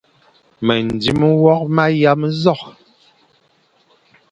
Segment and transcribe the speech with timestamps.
[0.65, 2.65] Mendzim nwokh ma yam nzokh.